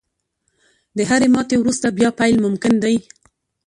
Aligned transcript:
•د 0.97 0.99
هرې 1.09 1.27
ماتې 1.33 1.55
وروسته، 1.59 1.87
بیا 1.97 2.09
پیل 2.19 2.35
ممکن 2.45 2.73
دی. 2.83 2.95